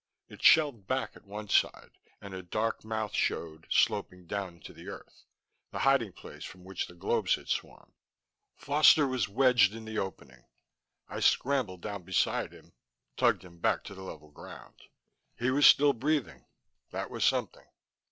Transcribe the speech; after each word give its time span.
It 0.29 0.41
shelved 0.41 0.87
back 0.87 1.15
at 1.15 1.27
one 1.27 1.47
side, 1.47 1.91
and 2.19 2.33
a 2.33 2.41
dark 2.41 2.83
mouth 2.83 3.13
showed, 3.13 3.67
sloping 3.69 4.25
down 4.25 4.55
into 4.55 4.73
the 4.73 4.89
earth 4.89 5.25
the 5.69 5.77
hiding 5.85 6.11
place 6.11 6.43
from 6.43 6.63
which 6.63 6.87
the 6.87 6.95
globes 6.95 7.35
had 7.35 7.47
swarmed. 7.49 7.93
Foster 8.55 9.05
was 9.05 9.29
wedged 9.29 9.75
in 9.75 9.85
the 9.85 9.99
opening. 9.99 10.43
I 11.07 11.19
scrambled 11.19 11.81
down 11.81 12.01
beside 12.01 12.51
him, 12.51 12.73
tugged 13.15 13.43
him 13.43 13.59
back 13.59 13.83
to 13.83 13.93
the 13.93 14.01
level 14.01 14.31
ground. 14.31 14.81
He 15.35 15.51
was 15.51 15.67
still 15.67 15.93
breathing; 15.93 16.45
that 16.89 17.11
was 17.11 17.23
something. 17.23 17.67